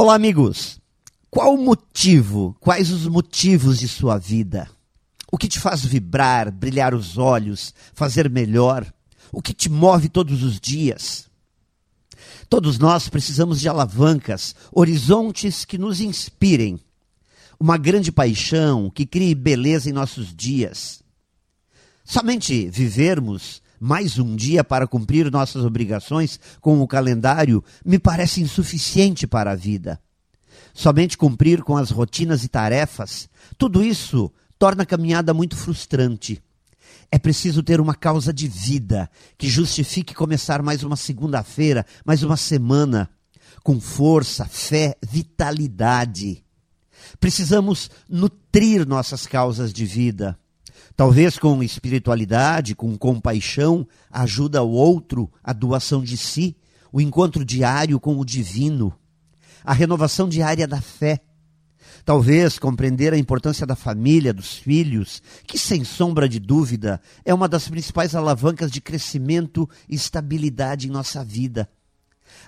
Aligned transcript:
Olá, 0.00 0.14
amigos. 0.14 0.80
Qual 1.28 1.56
o 1.56 1.58
motivo, 1.58 2.56
quais 2.60 2.92
os 2.92 3.08
motivos 3.08 3.80
de 3.80 3.88
sua 3.88 4.16
vida? 4.16 4.70
O 5.28 5.36
que 5.36 5.48
te 5.48 5.58
faz 5.58 5.84
vibrar, 5.84 6.52
brilhar 6.52 6.94
os 6.94 7.18
olhos, 7.18 7.74
fazer 7.94 8.30
melhor? 8.30 8.86
O 9.32 9.42
que 9.42 9.52
te 9.52 9.68
move 9.68 10.08
todos 10.08 10.44
os 10.44 10.60
dias? 10.60 11.28
Todos 12.48 12.78
nós 12.78 13.08
precisamos 13.08 13.60
de 13.60 13.68
alavancas, 13.68 14.54
horizontes 14.70 15.64
que 15.64 15.76
nos 15.76 16.00
inspirem, 16.00 16.78
uma 17.58 17.76
grande 17.76 18.12
paixão 18.12 18.90
que 18.90 19.04
crie 19.04 19.34
beleza 19.34 19.90
em 19.90 19.92
nossos 19.92 20.32
dias. 20.32 21.02
Somente 22.04 22.70
vivermos 22.70 23.60
mais 23.80 24.18
um 24.18 24.34
dia 24.34 24.64
para 24.64 24.86
cumprir 24.86 25.30
nossas 25.30 25.64
obrigações 25.64 26.38
com 26.60 26.80
o 26.80 26.88
calendário 26.88 27.62
me 27.84 27.98
parece 27.98 28.40
insuficiente 28.40 29.26
para 29.26 29.52
a 29.52 29.56
vida. 29.56 30.00
Somente 30.74 31.16
cumprir 31.16 31.62
com 31.62 31.76
as 31.76 31.90
rotinas 31.90 32.44
e 32.44 32.48
tarefas, 32.48 33.28
tudo 33.56 33.82
isso 33.82 34.32
torna 34.58 34.82
a 34.82 34.86
caminhada 34.86 35.32
muito 35.32 35.56
frustrante. 35.56 36.42
É 37.10 37.18
preciso 37.18 37.62
ter 37.62 37.80
uma 37.80 37.94
causa 37.94 38.32
de 38.32 38.46
vida 38.46 39.10
que 39.36 39.48
justifique 39.48 40.14
começar 40.14 40.62
mais 40.62 40.82
uma 40.82 40.96
segunda-feira, 40.96 41.86
mais 42.04 42.22
uma 42.22 42.36
semana, 42.36 43.08
com 43.62 43.80
força, 43.80 44.44
fé, 44.44 44.96
vitalidade. 45.02 46.44
Precisamos 47.18 47.90
nutrir 48.08 48.86
nossas 48.86 49.26
causas 49.26 49.72
de 49.72 49.86
vida 49.86 50.38
Talvez 50.98 51.38
com 51.38 51.62
espiritualidade, 51.62 52.74
com 52.74 52.98
compaixão, 52.98 53.86
ajuda 54.10 54.64
o 54.64 54.72
outro, 54.72 55.30
a 55.44 55.52
doação 55.52 56.02
de 56.02 56.16
si, 56.16 56.56
o 56.90 57.00
encontro 57.00 57.44
diário 57.44 58.00
com 58.00 58.18
o 58.18 58.24
divino, 58.24 58.92
a 59.62 59.72
renovação 59.72 60.28
diária 60.28 60.66
da 60.66 60.80
fé. 60.80 61.20
Talvez 62.04 62.58
compreender 62.58 63.12
a 63.12 63.16
importância 63.16 63.64
da 63.64 63.76
família, 63.76 64.34
dos 64.34 64.56
filhos, 64.56 65.22
que 65.46 65.56
sem 65.56 65.84
sombra 65.84 66.28
de 66.28 66.40
dúvida 66.40 67.00
é 67.24 67.32
uma 67.32 67.48
das 67.48 67.68
principais 67.68 68.16
alavancas 68.16 68.68
de 68.68 68.80
crescimento 68.80 69.70
e 69.88 69.94
estabilidade 69.94 70.88
em 70.88 70.90
nossa 70.90 71.24
vida. 71.24 71.70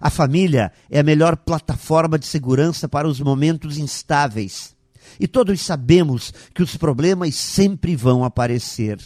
A 0.01 0.11
família 0.11 0.73
é 0.91 0.99
a 0.99 1.05
melhor 1.05 1.37
plataforma 1.37 2.19
de 2.19 2.27
segurança 2.27 2.89
para 2.89 3.07
os 3.07 3.21
momentos 3.21 3.79
instáveis 3.79 4.75
e 5.19 5.27
todos 5.27 5.61
sabemos 5.61 6.33
que 6.55 6.63
os 6.63 6.77
problemas 6.77 7.35
sempre 7.35 7.97
vão 7.97 8.25
aparecer. 8.25 8.99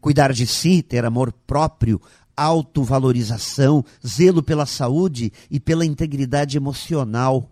Cuidar 0.00 0.32
de 0.32 0.46
si, 0.46 0.82
ter 0.82 1.04
amor 1.04 1.32
próprio, 1.46 2.00
autovalorização, 2.36 3.84
zelo 4.06 4.42
pela 4.42 4.66
saúde 4.66 5.32
e 5.50 5.60
pela 5.60 5.86
integridade 5.86 6.56
emocional. 6.56 7.48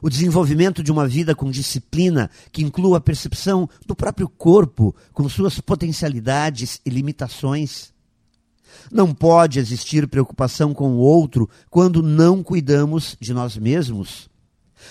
O 0.00 0.08
desenvolvimento 0.08 0.82
de 0.82 0.90
uma 0.90 1.06
vida 1.06 1.34
com 1.34 1.50
disciplina 1.50 2.30
que 2.50 2.62
inclua 2.62 2.98
a 2.98 3.00
percepção 3.00 3.68
do 3.86 3.94
próprio 3.94 4.28
corpo, 4.28 4.94
com 5.12 5.28
suas 5.28 5.60
potencialidades 5.60 6.80
e 6.84 6.90
limitações. 6.90 7.92
Não 8.90 9.12
pode 9.14 9.58
existir 9.58 10.08
preocupação 10.08 10.72
com 10.72 10.92
o 10.92 10.98
outro 10.98 11.48
quando 11.68 12.02
não 12.02 12.42
cuidamos 12.42 13.16
de 13.20 13.34
nós 13.34 13.56
mesmos. 13.56 14.31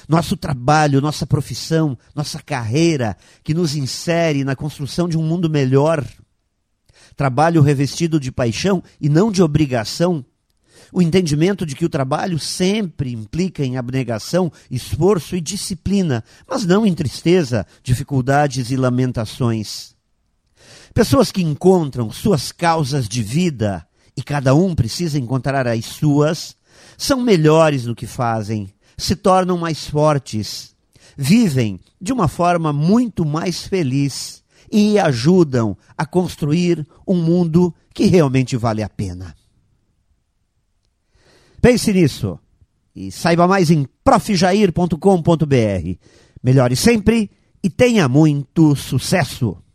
Nosso 0.08 0.36
trabalho, 0.38 1.02
nossa 1.02 1.26
profissão, 1.26 1.98
nossa 2.16 2.42
carreira, 2.42 3.16
que 3.44 3.54
nos 3.54 3.76
insere 3.76 4.44
na 4.44 4.56
construção 4.56 5.08
de 5.08 5.18
um 5.18 5.24
mundo 5.24 5.50
melhor. 5.50 6.06
Trabalho 7.16 7.62
revestido 7.62 8.20
de 8.20 8.32
paixão 8.32 8.84
e 9.00 9.10
não 9.10 9.32
de 9.32 9.44
obrigação. 9.44 10.26
O 10.94 11.02
entendimento 11.02 11.66
de 11.66 11.76
que 11.76 11.86
o 11.86 11.90
trabalho 11.90 12.38
sempre 12.38 13.14
implica 13.14 13.64
em 13.64 13.78
abnegação, 13.78 14.52
esforço 14.70 15.36
e 15.36 15.42
disciplina, 15.42 16.24
mas 16.48 16.66
não 16.66 16.86
em 16.86 16.94
tristeza, 16.94 17.66
dificuldades 17.82 18.72
e 18.72 18.76
lamentações. 18.76 19.96
Pessoas 20.94 21.32
que 21.32 21.42
encontram 21.42 22.12
suas 22.12 22.52
causas 22.52 23.08
de 23.08 23.24
vida, 23.24 23.88
e 24.16 24.22
cada 24.22 24.54
um 24.54 24.76
precisa 24.76 25.18
encontrar 25.18 25.66
as 25.66 25.86
suas, 25.86 26.56
são 26.98 27.22
melhores 27.22 27.86
no 27.86 27.96
que 27.96 28.06
fazem, 28.06 28.74
se 29.02 29.16
tornam 29.16 29.58
mais 29.58 29.88
fortes, 29.88 30.76
vivem 31.18 31.80
de 32.00 32.14
uma 32.14 32.28
forma 32.28 32.72
muito 32.72 33.26
mais 33.26 33.64
feliz 33.64 34.44
e 34.72 34.98
ajudam 35.00 35.78
a 35.98 36.06
construir 36.06 36.88
um 37.08 37.16
mundo 37.16 37.74
que 37.94 38.06
realmente 38.06 38.56
vale 38.56 38.82
a 38.82 38.90
pena. 38.90 39.36
Pense 41.62 41.92
nisso 41.94 42.40
e 42.96 43.12
saiba 43.12 43.48
mais 43.48 43.70
em 43.70 43.88
profjair.com.br. 44.04 44.96
Melhore 46.44 46.76
sempre 46.76 47.30
e 47.64 47.70
tenha 47.70 48.08
muito 48.08 48.76
sucesso! 48.76 49.62